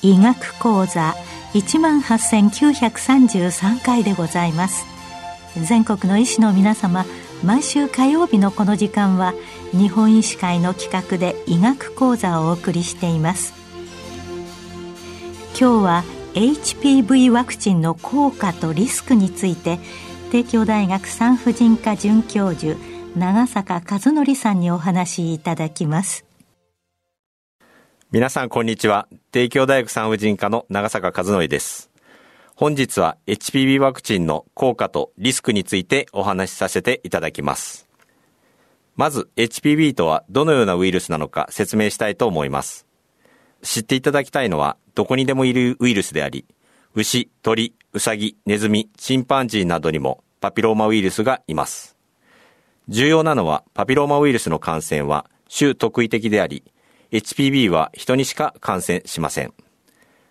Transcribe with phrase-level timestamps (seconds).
[0.00, 1.14] 医学講座
[1.52, 4.86] 一万八千九百三十三回でございます。
[5.62, 7.04] 全国の医師の皆様
[7.44, 9.34] 毎週火曜日のこの時間は
[9.72, 13.54] 日本医師会の企画で医学講座をお送りしています
[15.58, 19.78] 今日は HPV ワクチンの効果とリスクについて
[20.30, 22.78] 帝京大学産婦人科准教授
[23.16, 26.24] 長坂和則さんにお話しいただきます
[28.10, 29.06] 皆さんこんにちは。
[29.32, 31.90] 帝京大学産婦人科の長坂和則です。
[32.56, 37.87] 本日は HPV ワクチンの効果とリスクについてお話しさせていただきます。
[38.98, 42.84] まず HPV とはどのようなウイルスなのか説明したいと思います。
[43.62, 46.44] 知っていただきたいのはどこにでもいるウイルスであり、
[46.96, 51.96] 牛、鳥、ウサギ、ネズミ、チンパンジーなどにもパピローマウイルスがいます。
[52.88, 56.64] 重要なのはパピローマウイルスの感染は種特異的であり、
[57.12, 59.54] HPV は人にしか感染しません。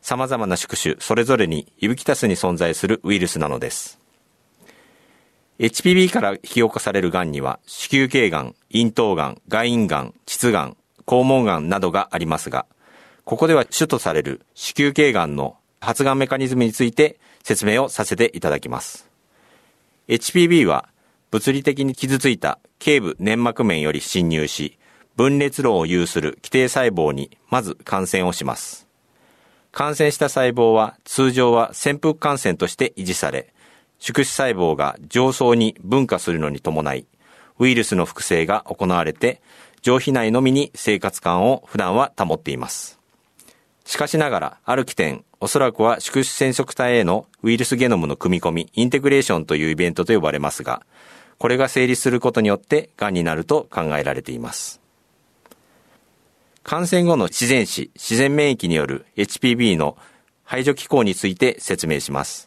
[0.01, 3.96] 様々な宿主それぞれにユビキタスに存在するウイルスなのです。
[5.59, 10.77] HPV から引き起こされる癌には、子宮頸がん、咽頭がん、外陰がん、膣がん、
[11.07, 12.67] 肛門がんなどがありますが、
[13.23, 19.09] ここでは主とされる子宮頸がんの発がんメカニズムについて説明をさせていただきます。
[20.07, 20.89] HPV は
[21.31, 24.77] 物理的に傷ついた頸部粘膜面より侵入し、
[25.15, 28.87] 分裂炉を有する基底細胞にまず感染をします。
[29.71, 33.53] 感染した細胞は通常は潜伏感染として維持され、
[33.99, 37.05] 宿主細胞が上層に分化するのに伴い、
[37.59, 39.41] ウイルスの複製が行われて、
[39.81, 42.99] 上皮内のみに生活感を普段は保っています。
[43.85, 50.85] しかしながら、ある起点、おそらくは宿主染色体へのウイルスゲノムの組み込み、インテグレーションというイベントと呼ばれますが、
[51.37, 54.81] これが成立することによって癌になると考えられています。
[56.63, 59.97] 感染後の自然死、自然免疫による HPV の
[60.43, 62.46] 排除機構について説明します。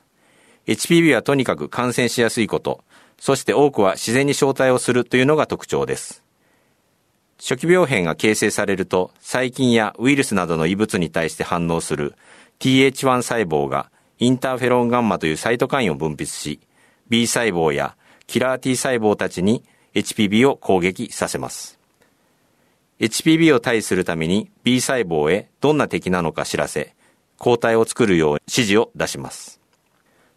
[0.71, 2.85] HPV はとにかく感染しやすいこと、
[3.19, 6.23] そして多くは自然に招待をするというのが特徴です。
[7.41, 12.15] 初期病変が形成されると、細菌やウイルスなどの異物に対して反応する
[12.61, 16.61] TH1 細胞がインターフェロンガンマというサイトカインを分泌し、
[17.09, 17.97] B 細胞や
[18.29, 19.65] キラー T 細胞たちに
[19.95, 21.81] HPV を攻撃させます。
[23.01, 26.95] HPV を対するために B 細胞へどんな敵なのか知らせ、
[27.39, 29.60] 抗体を作るよう指示を出します。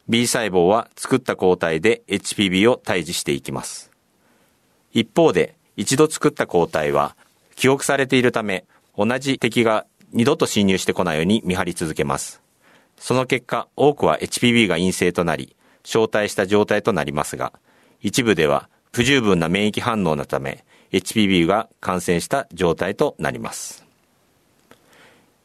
[0.10, 3.92] B 細胞は作った抗体で HPV を退治していきます。
[4.92, 7.16] 一方で、一度作った抗体は
[7.56, 8.66] 記憶されているため、
[8.98, 12.42] 同じ敵が二度と侵入してこないように見張り続けます。
[12.98, 17.54] その結果、多くは HPV が陰性となり、招待した状態となりますが、
[18.02, 23.84] 一部では不十分な免疫反応のため、HPV が感染した状態となります。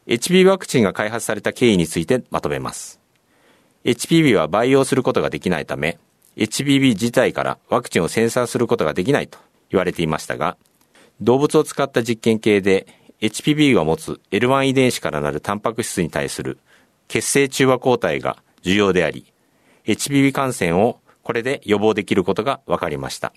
[0.07, 2.98] HPV ワクチンが開発された経緯についてまとめます。
[3.85, 5.99] HPV は培養することができないため、
[6.35, 10.57] HPV 自体からワクチンを生産することができないと言われていましたが、
[11.21, 12.87] 動物を使った実験系で
[13.21, 16.57] HPV が持つ L1 遺伝子からなるタンパク質に対する
[17.07, 19.31] 血清中和抗体が重要であり、
[19.85, 23.33] HPV 感染をこれで予防できることが分かりました。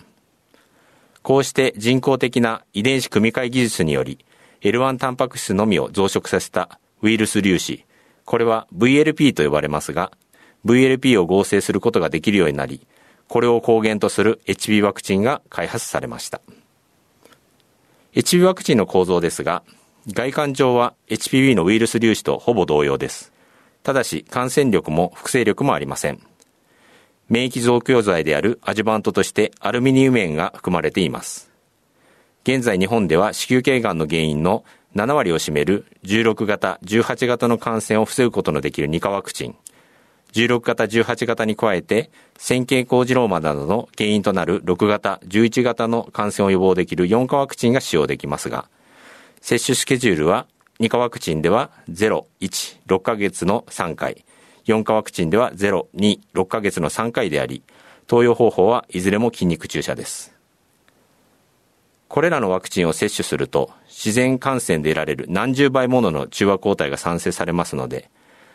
[1.23, 4.25] こうして人工的な遺伝子組み換え技術により、
[4.61, 7.85] L1 タンパク質のみを増殖させたウイルス粒子、
[8.25, 10.13] これは VLP と呼ばれますが、
[10.65, 12.87] VLP を合成することができるようになり、
[13.29, 16.41] これを抗原とする HB ワクチンが開発されました。
[18.15, 19.63] HB ワクチンの構造ですが、
[20.09, 23.33] 外観上は HPV のウイルス粒子とほぼ同様です。
[23.83, 26.21] ただし感染力も複製力もありません。
[27.29, 31.51] 免疫増強剤であるアジュバントとしてアルミニウム塩が含まれています。
[32.45, 34.65] 現在日本では子宮頸がんの原因の
[34.97, 39.57] 7割を占める16型、18型の感染を防ぐことのできる2価ワクチン、
[40.33, 48.69] 16型、18型に加えて、線形工事ローマなどの原因となる6型、11型の感染を予防できる4価ワクチンが使用できますが、
[49.41, 50.47] 接種スケジュールは
[50.81, 54.25] 2価ワクチンでは0、1、6ヶ月の3回、
[54.67, 57.63] 4価ワクチンでは0、2、6ヶ月の3回であり、
[58.07, 60.35] 投与方法はいずれも筋肉注射です。
[62.09, 68.11] これらのワクチンを接種すると、自然感染で得られる何十倍ものの中和抗体が産生されますので、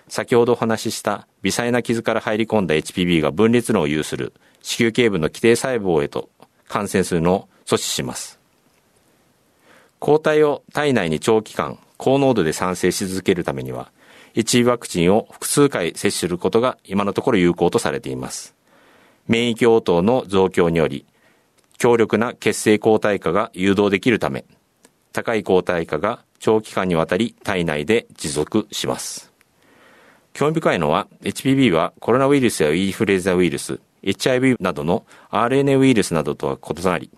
[0.07, 6.29] 先ほどお話しした微細な傷から入り込んだ HPV が分裂脳を有する子宮頸部の基底細胞へと
[6.67, 8.39] 感染するのを阻止します。
[9.99, 13.91] 抗体を体内に長期間、高濃度で産生し続けるためには、
[14.35, 18.55] HPV ワクチンを複数回接種することが今のところ有効とされています。
[19.27, 21.05] 免疫応答の増強により、
[21.77, 24.45] 強力な血清抗体化が誘導できるため、
[25.11, 29.26] 高い抗体価が長期間にわたり体内で持続します。
[30.37, 37.09] 興味深いのは、HPV はコロナウイルスやインフルエンザウイルス、HIV などの RNA ウイルスなどとは異なり、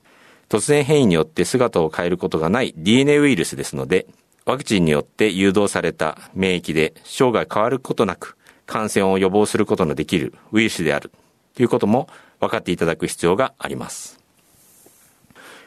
[0.48, 4.07] 突然変異によって姿を変えることがない DNA ウイルスですので、
[4.45, 11.12] ワクチンによって誘導された免疫で生涯変わることなく感染を予防することのできるウイルスである
[11.56, 12.07] ということも
[12.39, 14.18] 分かっていただく必要があります。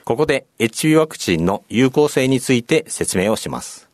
[0.05, 3.91] ここで HPV ワクチンの有効性について説明をします。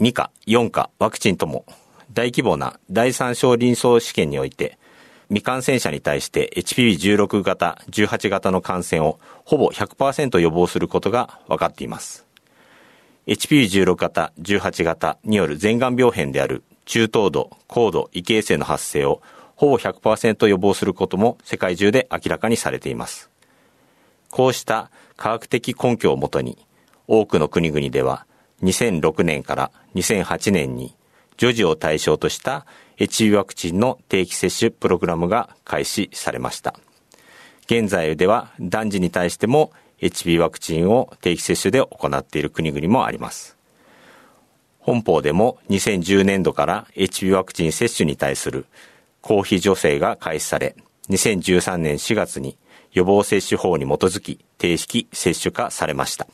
[0.00, 1.66] 2価、4価ワクチンとも
[2.12, 4.78] 大規模な第三章臨床試験において
[5.28, 12.26] 未感染者に対して HPV16 型、18型の感染をほぼ100%予防することが分かっています。
[13.26, 19.22] HPV16 型、18型による全眼病変である中等度、高度、異形成の発生を
[19.56, 23.30] ほぼ100%予防することも世界中で明らかにされています。
[24.30, 26.58] こうした科学的根拠をもとに
[27.06, 28.26] 多くの国々では
[28.62, 30.94] 2006年から2008年に
[31.36, 32.66] 女児を対象とした
[32.98, 36.74] HPV ワクチンの定期接種プログラムが開始されました。
[37.66, 43.56] 現在では男児に対しても HPV ワクチンを定期接種で行っている国々もあります。
[44.78, 48.66] 本邦でも2010年度から HPV ワクチン接種に対する
[49.22, 50.76] 公費助成が開始され、
[51.08, 52.58] 2013年4月に
[52.92, 56.26] 予防接種法に基づき定式接種化されました。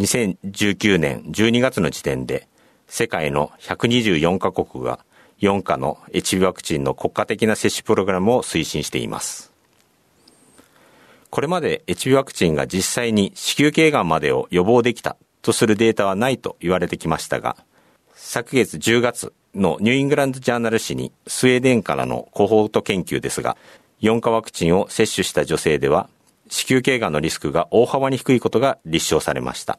[0.00, 2.48] 2019年12月の時点で
[2.88, 5.04] 世界の124カ国が
[5.40, 9.52] 4価の HB ワクチンの国家的な接種プログラムを推進しています。
[11.30, 17.56] これまで HB ワクチンが実際に子宮頸がんまでを予防できたとするデータはないと言われてきましたが、
[18.14, 23.56] 昨月10月のニューイングランドジャーナル誌にスウェーデンからのコホート研究ですが、
[24.00, 26.08] 4価ワクチンを接種した女性では、
[26.48, 29.78] 子宮頸がんのリスクが大幅に低いことが立証されました。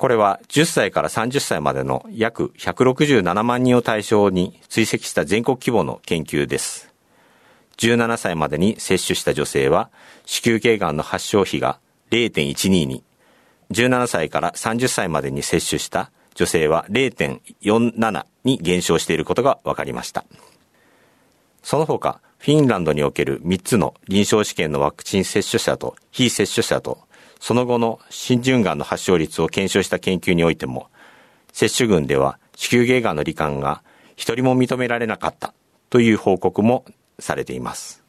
[0.00, 6.90] これは10歳から30歳までの約167万人を対象に追跡した全国規模の研究です。
[7.76, 9.90] 17歳までに接種した女性は
[10.24, 11.80] 子宮頸がんの発症比が
[12.12, 13.04] 0.12に、
[13.72, 20.24] 17歳から30歳までに接種した女性は0.47に減少していることが分かりました。
[21.62, 27.00] その他、フィンランドにおける3つの臨床試験のワクチン接種者と非接種者と
[27.40, 30.88] その後の心循環の発症率を検証した研究においても、
[31.52, 33.82] 接種群では子宮頸がんの罹患が
[34.14, 35.54] 一人も認められなかった
[35.88, 36.84] という報告も
[37.18, 38.04] されています。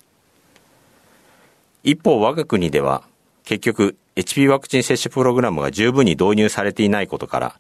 [1.84, 3.04] 一方、我が国では
[3.46, 7.60] 結局 HP ワクチン接種プログラムが十分に導入されていないことから、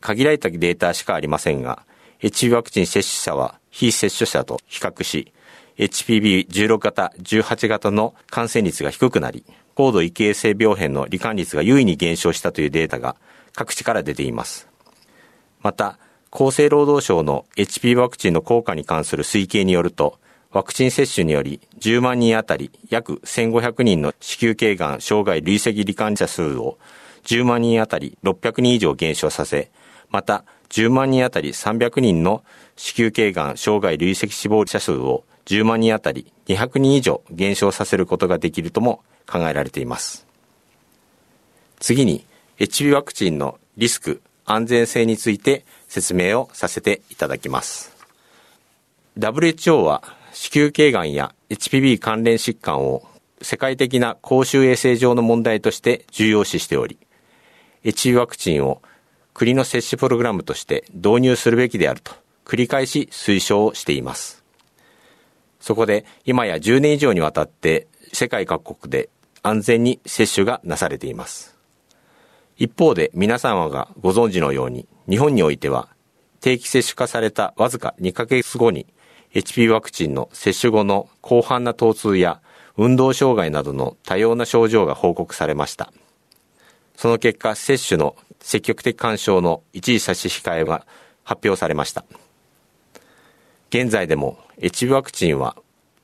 [0.00, 1.84] 限られたデータしかありませんが、
[2.20, 5.32] HP ワクチン接種者は非接種者と比較し、
[5.82, 9.44] HPV16 型、18型の感染率が低くなり、
[9.74, 13.16] 高度異形成病変の罹患率が優位に減少したというデータが
[13.52, 14.68] 各地から出ています。
[15.60, 15.98] また、
[16.30, 20.18] 厚生労働省の HP ワクチンの効果に関する推計によると、
[20.52, 26.78] ワクチン接種により10万人あたり約1500人の子宮頸がん生涯累積罹患者数を
[27.24, 29.70] 10万人あたり600人以上減少させ、
[30.10, 32.44] また10万人あたり300人の
[32.76, 40.26] 子宮頸がん生涯累積死亡者数を10万人あたり200人以上減少させることができるとも考えられています。
[41.80, 42.24] 次に、
[42.58, 47.92] HB ワクチンのリスク、安全性について説明をさせていただきます。
[49.18, 53.02] WHO は子宮頸がんや HPV 関連疾患を
[53.42, 56.98] 世界的な公衆衛生上の問題として重要視しており、
[57.84, 58.80] HB ワクチンを
[59.34, 62.12] 国の接種プログラムとして導入するべきであると
[62.44, 64.41] 繰り返し推奨をしています。
[65.62, 69.08] そこで今や10年以上にわたって世界各国で
[69.42, 71.56] 安全に接種がなされています。
[72.58, 75.88] 一方で皆様がご存知のように日本においては
[76.40, 78.86] 定期接種化されたわずか2ヶ月後に
[79.32, 82.42] HP ワクチンの接種後の広範な疼痛や
[82.76, 85.92] 運動障害などの多様な症状が報告されました。
[86.96, 90.86] その結果、接種の積極的干渉の一時差し控えが
[91.24, 92.04] 発表されました。
[93.70, 95.56] 現在でも HP ワクチンは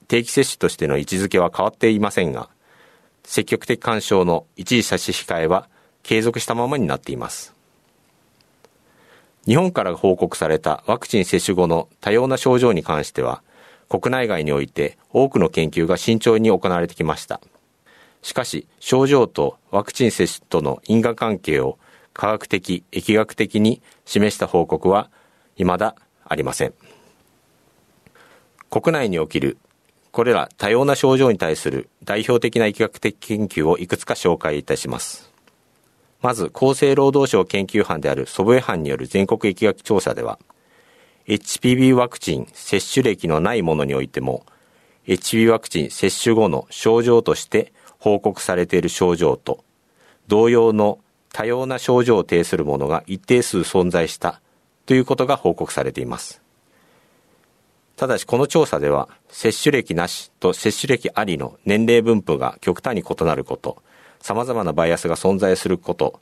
[0.08, 2.48] 定期接種としての位置づけは変わっていませんが、
[3.22, 5.68] 積極的干渉の一時差し控えは
[6.02, 7.54] 継続したままになっています。
[9.46, 13.42] 日本から報告されたワクチン接種後の多様な症状に関しては、
[13.88, 17.40] 国内外において多くの研究が慎重に行われてきました。
[18.22, 21.78] しかし、症状とワクチン接種との因果関係を
[22.12, 25.10] 科学的、疫学的に示した報告は
[25.56, 26.74] 未だありません。
[28.70, 29.58] 国内における
[30.10, 35.30] これら多様な症状に対する代表的な疫学的研究をいくつか紹介いたします。
[36.20, 40.38] まず、厚生労働省研究班である祖父江班による全国疫学調査では、
[41.28, 44.44] HPV ワクチン接種歴のないものにおいても、
[45.06, 49.62] HPV ワクチン接種後の症状として報告されている症状と、
[50.26, 50.98] 同様の
[51.32, 54.40] 多様な症状を呈するものが一定数存在した
[54.86, 56.42] ということが報告されています。
[57.98, 63.82] ただしこの調査では、接種歴なしと接種歴ありの年齢分布が極端に異なること、
[64.20, 66.20] 様々なバイアスが存在すること、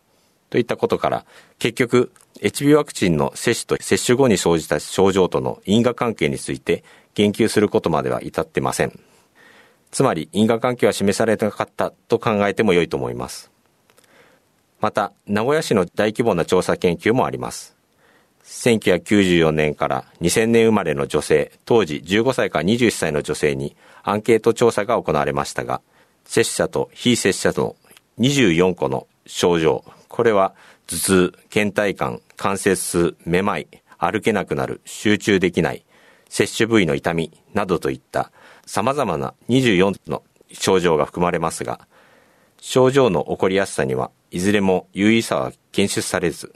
[0.48, 1.26] といったことから、
[1.58, 6.82] 結局、HB ワクチンの接種と接種後に生じた症状との因果関係について
[7.14, 8.98] 言及することまでは至ってません。
[9.90, 13.50] つまり因果関係は示されなかったと考えても良いと思います。
[14.80, 17.75] また、名古屋市の大規模な調査研究もあります。
[18.46, 25.82] 1994年から2000年生まれの女性、当時15歳から21歳の女性にアンケート調査が行われましたが、
[26.24, 27.76] 接種者と非接種者の
[28.18, 30.54] 24個の症状、これは
[30.86, 33.66] 頭痛、倦怠感、関節痛、めまい、
[33.98, 35.84] 歩けなくなる、集中できない、
[36.28, 38.30] 接種部位の痛みなどといった
[38.64, 40.22] 様々な24の
[40.52, 41.80] 症状が含まれますが、
[42.60, 46.54] 症状の起こりやすさにはいずれも有意差は検出されず、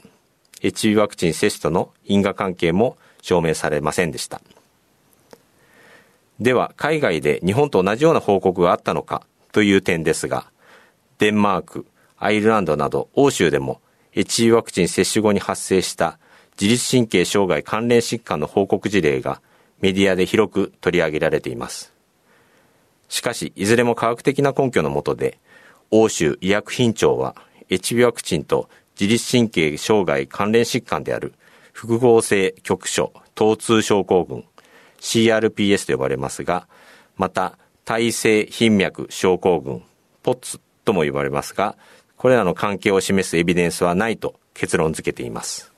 [0.61, 4.41] HB ワクチン接種との因果関係も証明されませんでした。
[6.39, 10.45] では、海外で日本と同じような報告があったのかという点ですが、
[11.19, 11.85] デンマーク、
[12.17, 13.79] アイルランドなど欧州でも
[14.13, 16.17] HB ワクチン接種後に発生した
[16.59, 19.41] 自律神経障害関連疾患の報告事例が
[19.79, 21.93] メディアで広く取り上げられています。
[23.09, 25.39] しかし、いずれも科学的な根拠のもとで、
[25.89, 27.35] 欧州医薬品庁は
[27.69, 28.69] HB ワクチンと
[29.01, 31.33] 自律神経障害関連疾患である
[31.73, 34.45] 複合性局所疼痛症候群
[34.99, 36.67] CRPS と呼ばれますが、
[37.17, 39.81] また耐性頻脈症候群
[40.23, 41.75] POTS とも呼ばれますが、
[42.15, 45.73] これらの関係を示すエビデンスはないと結論付けています。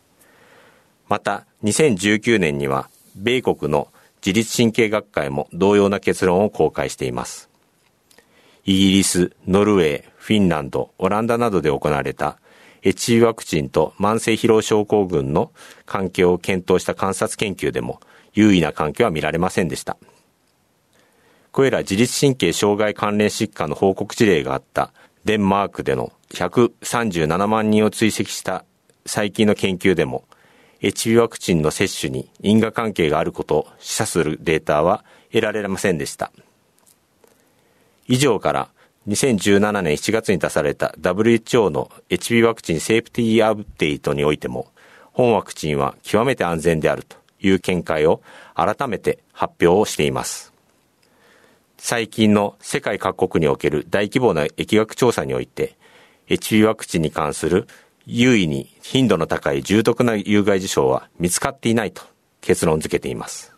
[1.08, 3.88] また、2019年には、米国の
[4.18, 7.50] 自律神経学会も同様な結論を公開しています。
[8.66, 12.38] イギリス、ノルウェー、フィンランド、オランダなどで行われた
[12.84, 15.52] HB ワクチンと慢性疲労症候群の
[15.86, 18.02] 関係を検討した観察研究でも
[18.34, 19.98] 優位な関係は見られませんでした。
[21.52, 24.92] これら自律神経障害関連疾患の報告事例があった
[25.24, 28.66] デンマークでの137万人を追跡した
[29.06, 30.26] 最近の研究でも
[30.82, 36.32] HB ワクチンの接種に因果関係があることを示唆するデータは得られませんでした。
[38.08, 38.70] 以上から
[39.08, 44.68] 2017年7月に出された WHO の HB ワクチンセーフティーアップデートにおいても、
[45.12, 48.22] 本ワクチンは極めて安全であるという見解を
[48.56, 50.54] 改めて発表をしています。
[51.78, 55.76] 最近の世界各国における大規模な疫学調査において、
[56.30, 57.68] HB ワクチンに関する
[58.06, 62.04] 優位に頻度の高い重篤な有害事象は見つかっていないと
[62.40, 63.53] 結論付けています。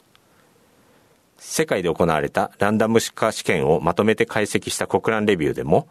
[1.48, 5.88] 世界で行われたランダム化試験をまとめて解析した国乱レビューでも、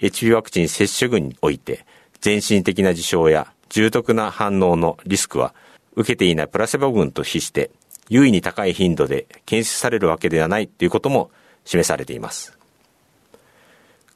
[0.00, 1.84] HB ワクチン接種群において、
[2.20, 5.54] 全身的な事象や重篤な反応のリスクは、
[5.94, 7.70] 受けていないプラセボ群と比して、
[8.08, 11.30] 優位に高い頻度で検出されるわけではないということも
[11.64, 12.58] 示されています。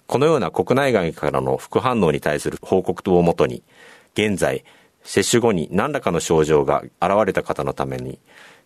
[0.06, 3.62] このような国内外からの副反応に対する報告等をもとに、
[4.14, 4.64] 現在、
[5.02, 8.18] 接種後に何らかの症状が現れた方のために、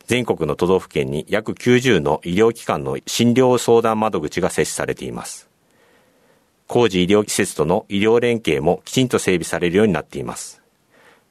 [0.06, 5.49] 全国の都道府県に約90の医療機関の診療相談窓口が設置されています。
[6.66, 10.62] 工事医療施設との医療連携もきちんと整備されるようになっています。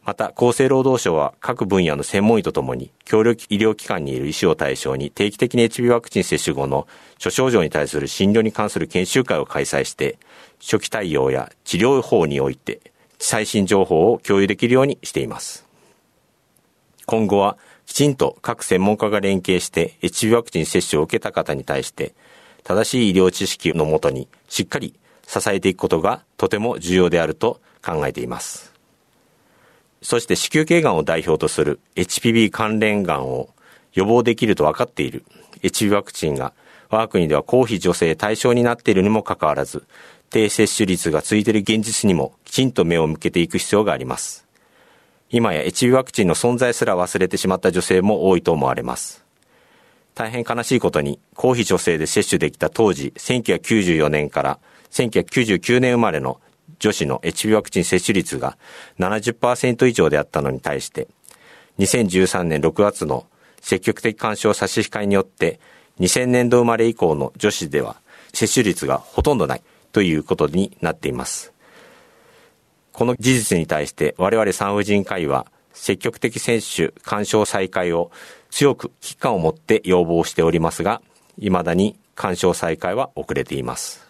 [0.05, 6.87] また、厚生労働省は各分野の専門医とともに、協力医療機関にいる医師を対象に定期的に HB ワクチン接種後の
[7.17, 10.17] 諸症状に対する診療に関する研修会を開催して、
[10.59, 12.81] 初期対応や治療法において
[13.17, 15.65] 最新情報を共有できるようにしています。
[17.05, 22.13] 今後はきちんと各専門家が連携して HB ワクチン接種を受けた方に対して
[22.63, 24.93] 正しい医療知識のもとにしっかり
[25.27, 28.73] 支えていくことがとても重要であると考えています。
[30.01, 33.49] そして子宮頸がんを代表とする HPV 関連がんを
[33.93, 35.23] 予防できると分かっている
[35.61, 36.53] HB ワクチンが
[36.89, 39.83] 我が国では公費女性対象になっているにもかかわらず
[40.29, 44.45] 低接種率が続いている現実にもきちんと目を向けていく必要があります。
[45.33, 49.25] 今や HB ワクチンの存在すら忘れてしまった女性も多いと思われます。
[50.13, 54.59] 大変悲しいことに、公費女性で接種できた当時、1994年から
[54.91, 56.39] 1999年生まれの
[56.77, 58.59] 女子の HB ワクチン接種率が
[58.99, 61.07] 70%以上であったのに対して、
[61.79, 63.25] 2013年6月の
[63.59, 65.59] 積極的干渉差し控えによって、
[65.99, 67.95] 2000年度生まれ以降の女子では
[68.33, 69.63] 接種率がほとんどない
[69.93, 71.52] ということになっています。
[72.93, 78.11] この事実に対して我々産婦人科医は積極的接種干渉再開を
[78.51, 81.01] 強く危機感を持って要望しておりますが、
[81.39, 84.07] 未だに干渉再開は遅れています。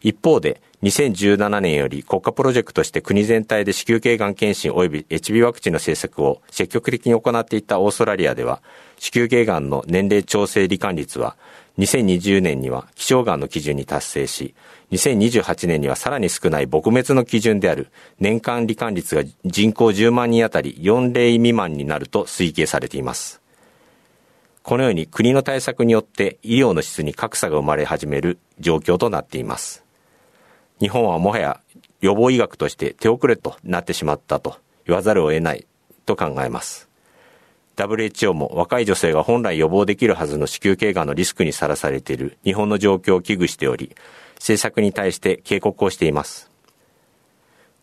[0.00, 8.62] 一方で、2017年より国家プロジェクトとして国全体で子宮頸がん検診及び HB ワクチンの政策を積極的に行っていたオーストラリアでは、
[8.98, 11.36] 子宮頸がんの年齢調整罹患率は
[11.78, 14.54] 2020年には希少がんの基準に達成し、
[14.90, 23.40] 2028年にはさらに少ない撲滅の基準である年間罹患率が人口10万人あたり4例未満になると推計されています。
[24.62, 29.84] このように国の対策によって医療の質に格差が生まれ始める状況となっています。
[30.80, 31.60] 日本はもはや
[32.00, 34.56] 予防医学として手遅れとなってしまったと
[34.86, 35.66] 言わざるを得ない
[36.06, 36.87] と考えます。
[37.78, 43.94] WHO も若い女性が本来予防できるはずの子宮頸がんのリスクにさらされている日本の状況を危惧しており、
[44.34, 46.50] 政策に対して警告をしています。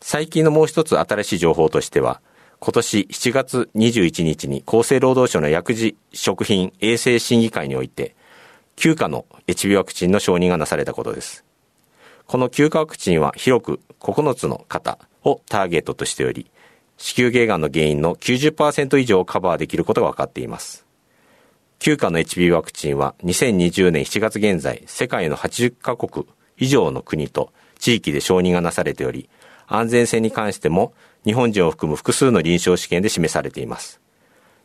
[0.02, 2.20] 最近のもう一つ新しい情報としては、
[2.58, 8.14] 今年7月21日に厚生労働省の薬事食品衛生審議会において、
[8.76, 11.44] 休暇の HB ワクチンの承認がなされたことです。
[12.26, 16.50] この休暇ワクチンは広く9つの方をターゲットとしており、
[16.96, 20.86] 子宮頸がんの原因の90%以上をカバーできることが分かっています。
[21.78, 26.26] 休暇の HB ワクチンは2020年7月現在、世界の80カ国
[26.56, 29.28] 以上の国と地域で承認がなされており、
[29.66, 34.00] 安全性に関しても日本人を含む複数の臨床試験で示されています。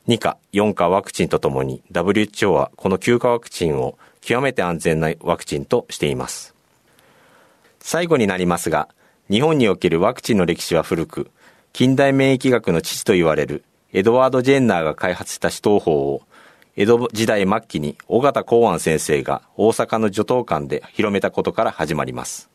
[0.07, 6.55] 2価、4価ワクチンとともに WHO はこの休暇ワクチンを極めて安全なワクチンとしています。
[7.79, 8.87] 最後になりますが、
[9.29, 11.29] 日本におけるワクチンの歴史は古く、
[11.73, 13.63] 近代免疫学の父と言われる
[13.93, 16.21] エドワード・ジェンナーが開発した死闘法を、
[16.75, 22.49] 江戸時代末期に尾形公安先生が大阪の女刀館で広めたことから始まります。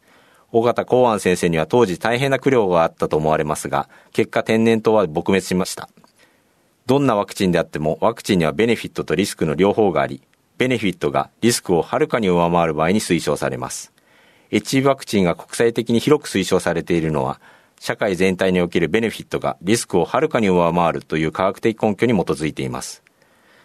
[0.53, 5.89] 尾形公安先生には当時大変な苦慮があったと思われますが、結果天然痘は撲滅しました。
[6.85, 10.21] どんなワクチンであってもワクチンにはベネフィットとリスクの両方があり、
[10.59, 13.93] ベネフィットがリスクをはるかに上回る場合に推奨されます。
[14.51, 17.41] HB ワクチンが国際的に広く推奨されているのは、
[17.81, 23.03] 社会全体におけるベネフィットがリスクをはるかに上回るという科学的根拠に基づいています。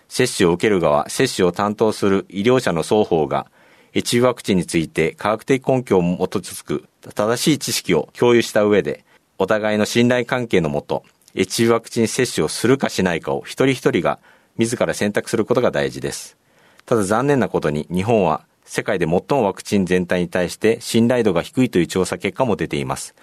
[0.08, 3.47] 接種を受ける側、接種を担当する医療者の双方が、
[3.93, 9.06] HB ワクチンについて科学的根拠を基づく正しい知識を共有した上で、
[9.38, 11.04] お互いの信頼関係のもと、
[11.36, 14.19] HB ワクチン接種をするかしないかを一人一人が
[14.58, 16.38] 自ら選択することが大事です。
[16.86, 23.15] ただ残念なことに日本は世界で最もワクチン全体に対して信頼度が低いという調査結果も出ています。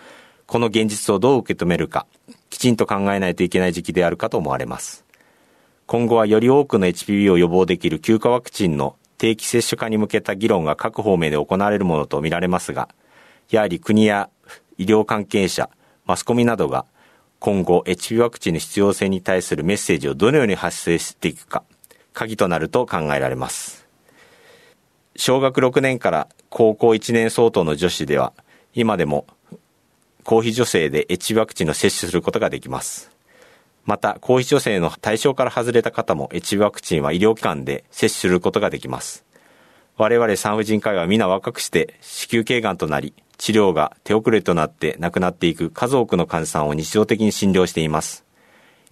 [0.49, 2.07] この現実をどう受け止めるか、
[2.49, 5.05] きちんと考えないといけない時期であるかと思われます。
[5.87, 12.89] 今後はより多くの HPV を予防できる休暇ワクチンの定期接種化に向けた議論が各方面で行われるものとみられますが、
[13.51, 14.31] やはり国や
[14.79, 15.69] 医療関係者、
[16.07, 16.87] マスコミなどが
[17.41, 21.63] 今後 HPV ワクチンの必要性に対するメッセージをどのように発生していくか、
[22.15, 23.87] 鍵となると考えられます。
[25.15, 28.33] 小学6年から高校1年相当の女子では、
[28.73, 29.27] 今でも
[30.29, 33.11] 公費助成で H ワクチンの接種することができます。
[33.87, 39.25] また、公費助成の対象から外れた方も H ワクチンは医療機関で接種することができます。
[39.97, 48.27] 我々産婦人科医は皆若くして子宮頸がんとなり、治療が手遅れとなって亡くなっていく数多くの患者さんを日常的に診療しています。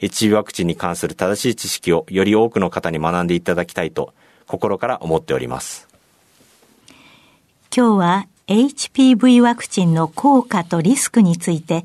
[0.01, 4.15] H ワクチンに関する正しい知識をより多くの方に学んでいただきたいと
[4.47, 5.87] 心から思っております。
[7.77, 11.85] 今日は HPV ワクチンの効果とリスクについて、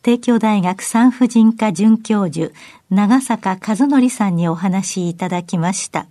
[0.00, 2.54] 帝京大学産婦人科准教授、
[2.88, 6.06] 長坂和則さんにお話しいただきました。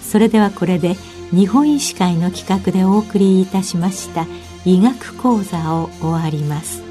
[0.00, 0.94] それではこれで
[1.30, 4.26] 日本医師会の企画でお送りいたしました
[4.64, 6.83] 医学講座を終わります